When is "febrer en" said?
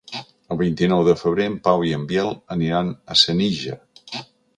1.19-1.57